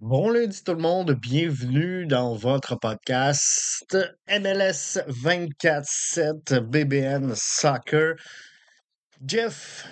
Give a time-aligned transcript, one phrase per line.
[0.00, 3.94] Bon lundi tout le monde, bienvenue dans votre podcast
[4.30, 8.14] MLS 24-7 BBN Soccer.
[9.22, 9.86] Jeff,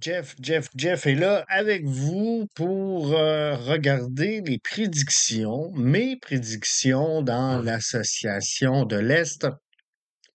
[0.00, 7.60] Jeff, Jeff, Jeff est là avec vous pour euh, regarder les prédictions, mes prédictions dans
[7.60, 9.44] l'association de l'Est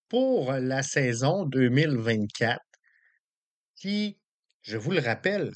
[0.09, 2.59] pour la saison 2024
[3.77, 4.19] qui,
[4.63, 5.53] je vous le rappelle,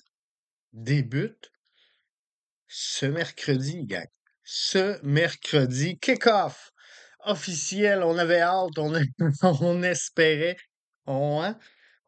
[0.72, 1.52] débute
[2.68, 4.08] ce mercredi, gang.
[4.44, 6.72] Ce mercredi, kick-off
[7.26, 8.04] officiel.
[8.04, 8.78] On avait hâte,
[9.44, 10.58] on, espérait,
[11.06, 11.58] on, hein,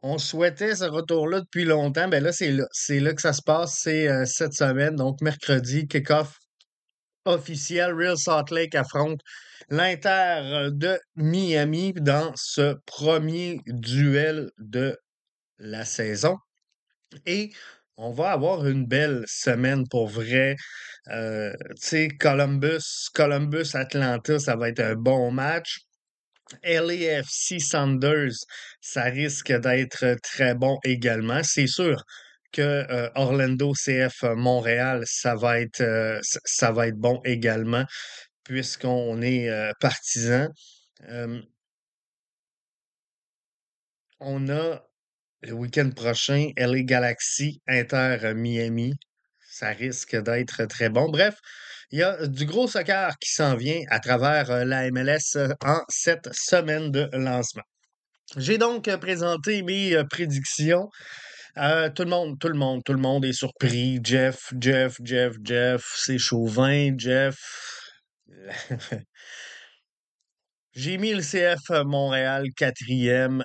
[0.02, 2.08] on souhaitait ce retour-là depuis longtemps.
[2.08, 2.66] Ben là, c'est là.
[2.72, 3.80] C'est là que ça se passe.
[3.82, 4.96] C'est euh, cette semaine.
[4.96, 6.38] Donc, mercredi, kick-off
[7.26, 7.94] officiel.
[7.94, 9.22] Real Salt Lake affronte
[9.70, 14.98] l'Inter de Miami dans ce premier duel de
[15.58, 16.38] la saison.
[17.26, 17.52] Et
[18.00, 20.56] on va avoir une belle semaine pour vrai.
[21.10, 25.80] Euh, tu sais, Columbus, Columbus, Atlanta, ça va être un bon match.
[26.64, 28.34] LAFC Sanders,
[28.82, 31.44] ça risque d'être très bon également.
[31.44, 32.02] C'est sûr
[32.54, 37.84] que euh, Orlando CF Montréal, ça va être, euh, ça va être bon également,
[38.44, 40.48] puisqu'on est partisan.
[44.20, 44.89] on a
[45.42, 48.94] le week-end prochain, LA Galaxy, Inter Miami.
[49.50, 51.10] Ça risque d'être très bon.
[51.10, 51.36] Bref,
[51.92, 55.50] il y a du gros soccer qui s'en vient à travers euh, la MLS euh,
[55.66, 57.64] en cette semaine de lancement.
[58.38, 60.90] J'ai donc euh, présenté mes prédictions.
[61.56, 64.00] tout le monde, tout le monde, tout le monde est surpris.
[64.04, 67.38] Jeff, Jeff, Jeff, Jeff, c'est Chauvin, Jeff.
[70.74, 73.44] J'ai mis le CF Montréal quatrième.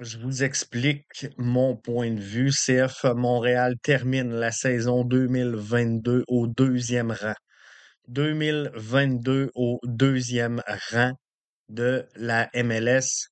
[0.00, 2.50] Je vous explique mon point de vue.
[2.50, 7.34] CF Montréal termine la saison 2022 au deuxième rang.
[8.08, 11.12] 2022 au deuxième rang
[11.70, 13.28] de la MLS.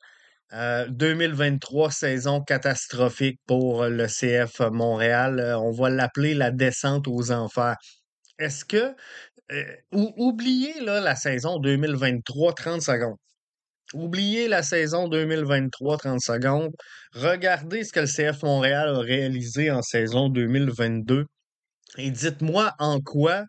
[0.89, 5.41] 2023, euh, saison catastrophique pour le CF Montréal.
[5.41, 7.77] Euh, on va l'appeler la descente aux enfers.
[8.39, 8.95] Est-ce que...
[9.53, 13.17] Euh, oubliez là, la saison 2023, 30 secondes.
[13.93, 16.73] Oubliez la saison 2023, 30 secondes.
[17.13, 21.27] Regardez ce que le CF Montréal a réalisé en saison 2022
[21.99, 23.45] et dites-moi en quoi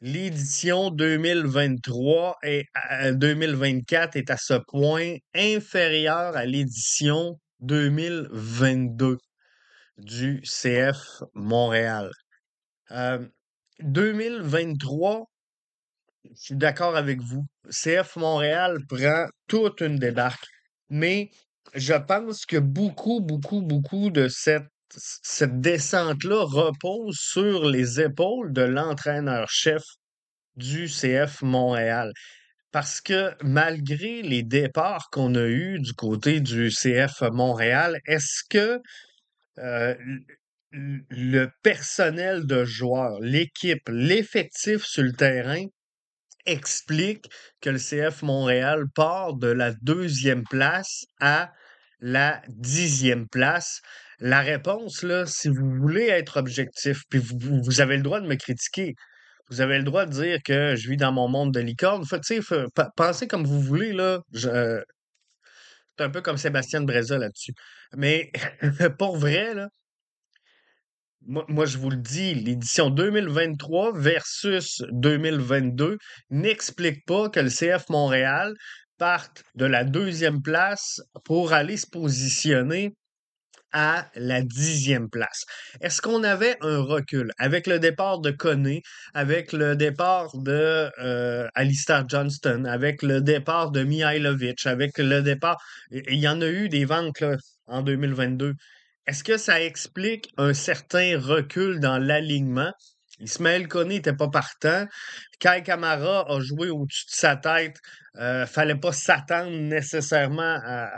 [0.00, 2.64] l'édition 2023 et
[3.12, 9.18] 2024 est à ce point inférieure à l'édition 2022
[9.98, 12.10] du CF Montréal.
[13.80, 15.24] 2023, euh,
[16.30, 17.46] je suis d'accord avec vous.
[17.70, 20.46] CF Montréal prend toute une débarque.
[20.88, 21.30] Mais
[21.74, 24.64] je pense que beaucoup, beaucoup, beaucoup de cette,
[25.60, 29.82] descente-là repose sur les épaules de l'entraîneur-chef
[30.56, 32.12] du CF Montréal.
[32.72, 38.80] Parce que malgré les départs qu'on a eus du côté du CF Montréal, est-ce que
[39.58, 39.94] euh,
[40.72, 45.64] le personnel de joueurs, l'équipe, l'effectif sur le terrain
[46.46, 47.26] explique
[47.60, 51.52] que le CF Montréal part de la deuxième place à
[52.00, 53.80] la dixième place.
[54.18, 58.36] La réponse, là, si vous voulez être objectif, puis vous, avez le droit de me
[58.36, 58.94] critiquer,
[59.50, 62.04] vous avez le droit de dire que je vis dans mon monde de licorne.
[62.04, 62.20] Fait,
[62.96, 64.20] pensez comme vous voulez, là.
[64.32, 64.82] Je,
[65.96, 67.52] c'est un peu comme Sébastien Breza là-dessus.
[67.96, 68.30] Mais
[68.98, 69.68] pour vrai, là,
[71.26, 75.98] moi, je vous le dis, l'édition 2023 versus 2022
[76.30, 78.54] n'explique pas que le CF Montréal
[78.98, 82.94] parte de la deuxième place pour aller se positionner
[83.72, 85.44] à la dixième place.
[85.80, 87.32] Est-ce qu'on avait un recul?
[87.38, 88.82] Avec le départ de Koné,
[89.14, 91.48] avec le départ de euh,
[92.08, 95.58] Johnston, avec le départ de Mihailovic, avec le départ...
[95.90, 97.24] Il y en a eu des ventes
[97.66, 98.54] en 2022.
[99.06, 102.72] Est-ce que ça explique un certain recul dans l'alignement?
[103.18, 104.86] Ismaël Koné n'était pas partant.
[105.40, 107.76] Kai Kamara a joué au-dessus de sa tête.
[108.16, 110.90] Euh, fallait pas s'attendre nécessairement à,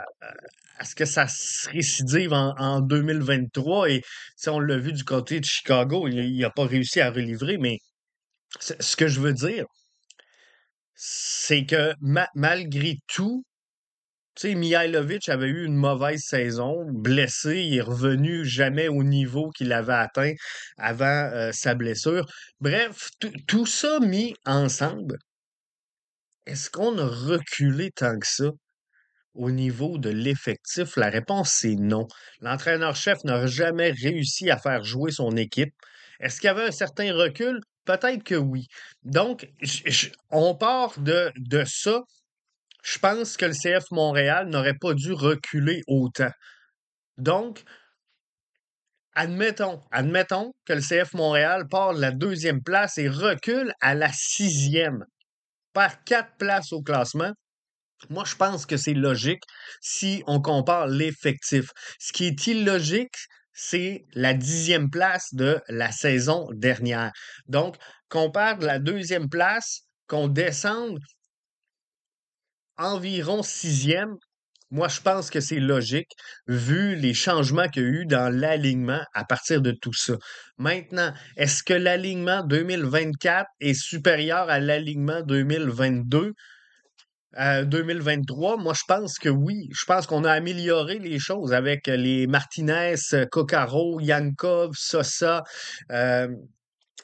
[0.83, 3.89] ce que ça se récidive en, 2023.
[3.89, 4.01] Et
[4.47, 7.57] on l'a vu du côté de Chicago, il n'a pas réussi à relivrer.
[7.57, 7.79] Mais
[8.59, 9.65] ce que je veux dire,
[10.95, 11.93] c'est que
[12.33, 13.45] malgré tout,
[14.35, 19.49] tu sais, Mihailovic avait eu une mauvaise saison, blessé, il est revenu jamais au niveau
[19.51, 20.33] qu'il avait atteint
[20.77, 22.25] avant euh, sa blessure.
[22.59, 23.09] Bref,
[23.47, 25.17] tout ça mis ensemble,
[26.45, 28.51] est-ce qu'on a reculé tant que ça
[29.33, 30.95] au niveau de l'effectif?
[30.97, 32.07] La réponse, c'est non.
[32.41, 35.73] L'entraîneur-chef n'a jamais réussi à faire jouer son équipe.
[36.19, 37.59] Est-ce qu'il y avait un certain recul?
[37.85, 38.67] Peut-être que oui.
[39.03, 39.47] Donc,
[40.29, 41.31] on part de
[41.65, 42.01] ça.
[42.85, 46.29] Je pense que le CF Montréal n'aurait pas dû reculer autant.
[47.17, 47.63] Donc,
[49.15, 54.11] admettons, admettons que le CF Montréal part de la deuxième place et recule à la
[54.13, 55.03] sixième,
[55.73, 57.31] perd quatre places au classement.
[58.11, 59.41] Moi, je pense que c'est logique
[59.81, 61.71] si on compare l'effectif.
[61.99, 63.15] Ce qui est illogique,
[63.51, 67.11] c'est la dixième place de la saison dernière.
[67.47, 67.77] Donc,
[68.09, 70.99] qu'on perde la deuxième place, qu'on descende
[72.77, 74.15] environ sixième,
[74.71, 76.09] moi, je pense que c'est logique
[76.47, 80.15] vu les changements qu'il y a eu dans l'alignement à partir de tout ça.
[80.57, 86.33] Maintenant, est-ce que l'alignement 2024 est supérieur à l'alignement 2022?
[87.37, 89.69] euh, 2023, moi je pense que oui.
[89.71, 92.95] Je pense qu'on a amélioré les choses avec les Martinez,
[93.31, 95.43] Coccaro, Yankov, Sosa,
[95.91, 96.27] euh,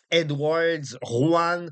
[0.09, 1.69] Edwards, Juan,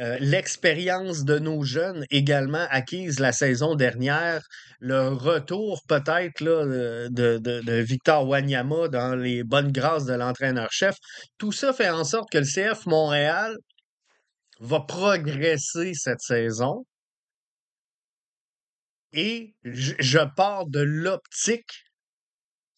[0.00, 4.42] euh, l'expérience de nos jeunes également acquise la saison dernière,
[4.80, 10.96] le retour peut-être de, de Victor Wanyama dans les bonnes grâces de l'entraîneur-chef,
[11.36, 13.54] tout ça fait en sorte que le CF Montréal
[14.60, 16.86] va progresser cette saison.
[19.12, 21.84] Et je, je pars de l'optique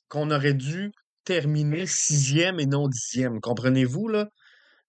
[0.08, 0.90] qu'on aurait dû
[1.24, 3.40] terminer sixième et non dixième.
[3.40, 4.28] Comprenez-vous, là?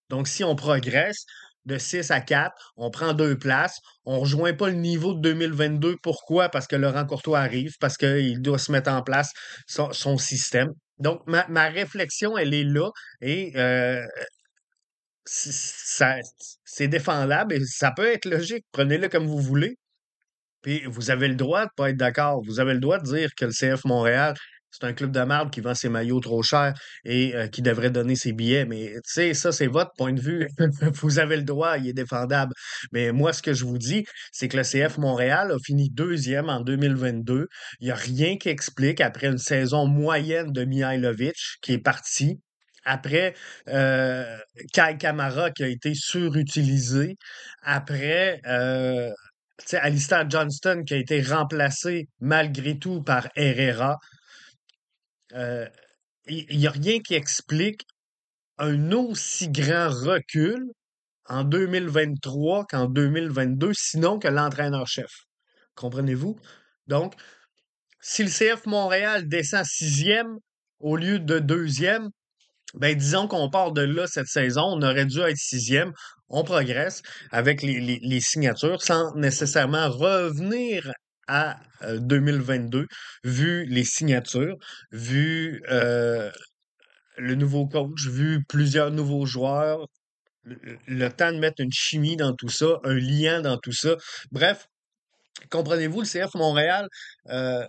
[0.08, 1.24] Donc, si on progresse
[1.66, 5.20] de 6 à 4, on prend deux places, on ne rejoint pas le niveau de
[5.20, 5.96] 2022.
[6.02, 6.48] Pourquoi?
[6.48, 9.32] Parce que Laurent Courtois arrive, parce qu'il doit se mettre en place
[9.66, 10.70] son, système.
[10.98, 12.88] Donc, ma, réflexion, elle est là
[13.20, 14.02] et euh,
[15.26, 18.64] c'est défendable et ça peut être logique.
[18.72, 19.76] Prenez-le comme vous voulez.
[20.62, 22.42] Puis vous avez le droit de pas être d'accord.
[22.46, 24.34] Vous avez le droit de dire que le CF Montréal,
[24.70, 26.74] c'est un club de marde qui vend ses maillots trop cher
[27.04, 28.66] et euh, qui devrait donner ses billets.
[28.66, 30.48] Mais tu sais, ça, c'est votre point de vue.
[31.00, 32.52] vous avez le droit, il est défendable.
[32.92, 36.48] Mais moi, ce que je vous dis, c'est que le CF Montréal a fini deuxième
[36.48, 37.46] en 2022.
[37.80, 42.40] Il n'y a rien qui explique, après une saison moyenne de Mihailovic, qui est parti,
[42.86, 43.34] après
[43.68, 44.38] euh,
[44.72, 47.16] Kai Kamara qui a été surutilisé,
[47.62, 49.10] après euh,
[49.72, 53.98] Alistair Johnston qui a été remplacé malgré tout par Herrera.
[55.34, 55.68] Euh,
[56.28, 57.86] il n'y a rien qui explique
[58.58, 60.64] un aussi grand recul
[61.28, 65.10] en 2023 qu'en 2022, sinon que l'entraîneur-chef.
[65.74, 66.36] Comprenez-vous?
[66.86, 67.14] Donc,
[68.00, 70.38] si le CF Montréal descend sixième
[70.78, 72.08] au lieu de deuxième,
[72.74, 75.92] ben disons qu'on part de là cette saison, on aurait dû être sixième,
[76.28, 80.92] on progresse avec les, les, les signatures sans nécessairement revenir
[81.26, 82.86] à euh, 2022,
[83.24, 84.56] vu les signatures,
[84.92, 85.62] vu
[87.18, 89.86] le nouveau coach, vu plusieurs nouveaux joueurs,
[90.44, 93.96] le, temps de mettre une chimie dans tout ça, un lien dans tout ça.
[94.30, 94.68] Bref,
[95.50, 96.88] comprenez-vous, le CF Montréal
[97.24, 97.66] va,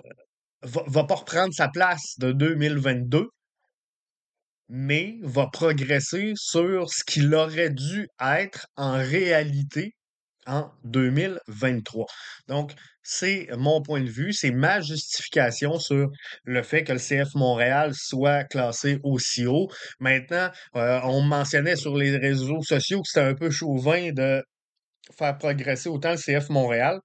[0.62, 3.30] va pas reprendre sa place de 2022
[4.70, 9.94] mais va progresser sur ce qu'il aurait dû être en réalité
[10.48, 12.06] en 2023.
[12.48, 12.74] Donc,
[13.04, 16.10] c'est mon point de vue, c'est ma justification sur
[16.44, 19.70] le fait que le CF Montréal soit classé aussi haut.
[20.00, 24.44] Maintenant, euh, on mentionnait sur les réseaux sociaux que c'était un peu chauvin de
[25.18, 27.00] faire progresser autant le CF Montréal.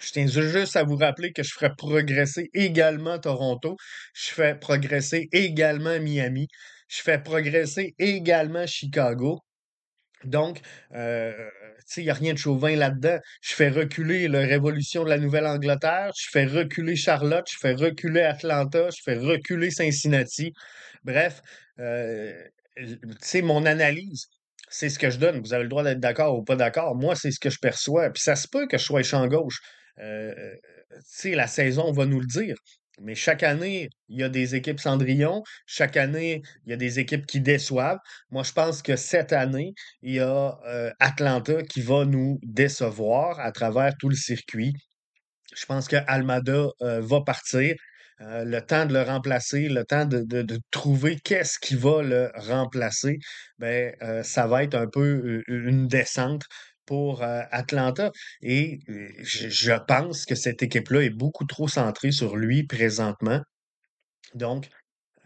[0.00, 3.76] Je tiens juste à vous rappeler que je ferai progresser également Toronto.
[4.14, 6.48] Je fais progresser également Miami.
[6.88, 9.40] Je fais progresser également Chicago.
[10.26, 10.60] Donc,
[10.94, 11.32] euh,
[11.96, 13.18] il n'y a rien de chauvin là-dedans.
[13.42, 18.22] Je fais reculer la révolution de la Nouvelle-Angleterre, je fais reculer Charlotte, je fais reculer
[18.22, 20.52] Atlanta, je fais reculer Cincinnati.
[21.04, 21.42] Bref,
[21.78, 22.32] euh,
[23.42, 24.28] mon analyse,
[24.68, 25.40] c'est ce que je donne.
[25.40, 26.94] Vous avez le droit d'être d'accord ou pas d'accord.
[26.96, 28.10] Moi, c'est ce que je perçois.
[28.10, 29.60] Puis ça se peut que je sois champ gauche.
[30.00, 30.34] Euh,
[31.24, 32.56] la saison va nous le dire.
[33.00, 35.42] Mais chaque année, il y a des équipes Cendrillon.
[35.66, 37.98] Chaque année, il y a des équipes qui déçoivent.
[38.30, 43.40] Moi, je pense que cette année, il y a euh, Atlanta qui va nous décevoir
[43.40, 44.72] à travers tout le circuit.
[45.54, 47.74] Je pense que Almada euh, va partir.
[48.20, 53.18] Euh, le temps de le remplacer, le temps de, trouver qu'est-ce qui va le remplacer,
[53.58, 56.44] ben, ça va être un peu une descente
[56.86, 58.10] pour euh, Atlanta.
[58.42, 58.80] Et
[59.22, 63.40] je, pense que cette équipe-là est beaucoup trop centrée sur lui présentement.
[64.34, 64.68] Donc,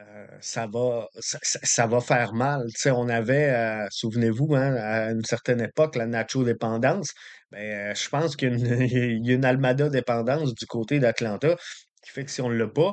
[0.01, 2.67] euh, ça, va, ça, va faire mal.
[2.87, 7.13] on avait, euh, souvenez-vous, hein, à une certaine époque, la Nacho-dépendance.
[7.51, 11.57] Ben, je pense qu'il y, a une Almada-dépendance du côté d'Atlanta
[12.03, 12.93] qui fait que si on ne l'a pas,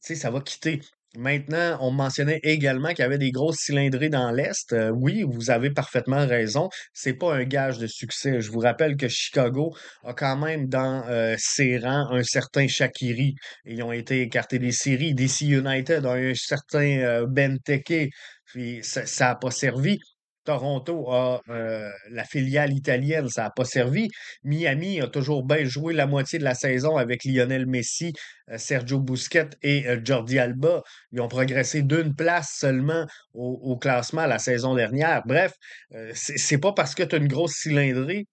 [0.00, 0.80] ça va quitter
[1.16, 4.72] Maintenant, on mentionnait également qu'il y avait des grosses cylindrées dans l'Est.
[4.72, 6.68] Euh, oui, vous avez parfaitement raison.
[6.92, 8.40] C'est pas un gage de succès.
[8.40, 13.34] Je vous rappelle que Chicago a quand même dans euh, ses rangs un certain Shakiri.
[13.64, 15.14] Ils ont été écartés des séries.
[15.14, 18.10] DC United a un certain euh, Benteke.
[18.46, 19.98] Puis ça n'a pas servi.
[20.46, 24.08] Toronto a euh, la filiale italienne, ça n'a pas servi.
[24.44, 28.12] Miami a toujours bien joué la moitié de la saison avec Lionel Messi,
[28.50, 30.82] euh, Sergio Busquets et euh, Jordi Alba.
[31.12, 35.22] Ils ont progressé d'une place seulement au, classement la saison dernière.
[35.26, 35.52] Bref,
[35.94, 38.26] euh, c'est pas parce que tu as une grosse cylindrée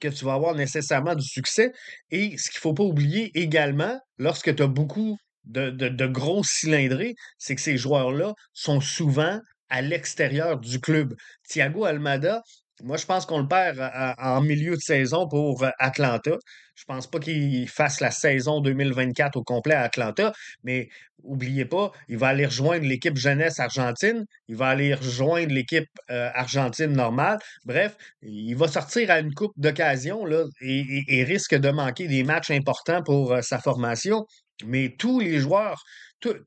[0.00, 1.72] que tu vas avoir nécessairement du succès.
[2.10, 6.50] Et ce qu'il faut pas oublier également, lorsque tu as beaucoup de, de, de grosses
[6.50, 11.14] cylindrées, c'est que ces joueurs-là sont souvent à l'extérieur du club.
[11.48, 12.42] Thiago Almada,
[12.82, 16.32] moi, je pense qu'on le perd à- en milieu de saison pour euh, Atlanta.
[16.76, 20.32] Je pense pas qu'il fasse la saison 2024 au complet à Atlanta,
[20.62, 20.88] mais
[21.24, 26.30] oubliez pas, il va aller rejoindre l'équipe jeunesse argentine, il va aller rejoindre l'équipe euh,
[26.34, 27.38] argentine normale.
[27.64, 30.24] Bref, il va sortir à une coupe d'occasion
[30.60, 34.24] et, risque de manquer des matchs importants pour euh, sa formation.
[34.64, 35.82] Mais tous les joueurs,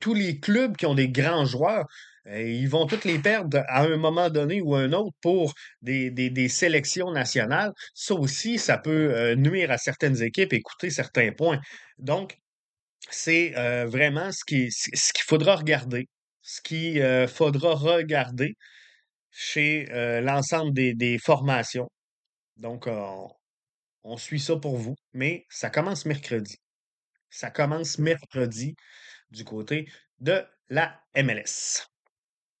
[0.00, 1.84] tous les clubs qui ont des grands joueurs, euh,
[2.26, 7.10] ils vont tous les perdre à un moment donné ou un autre pour des, sélections
[7.12, 7.72] nationales.
[7.94, 11.60] Ça aussi, ça peut euh, nuire à certaines équipes et coûter certains points.
[11.98, 12.36] Donc,
[13.10, 16.08] c'est euh, vraiment ce qui, ce qu'il faudra regarder,
[16.42, 18.56] ce qu'il euh, faudra regarder
[19.30, 21.90] chez euh, l'ensemble des, formations.
[22.56, 23.28] Donc, euh, on,
[24.04, 26.58] on suit ça pour vous, mais ça commence mercredi.
[27.30, 28.74] Ça commence mercredi
[29.30, 29.86] du côté
[30.20, 31.91] de la MLS.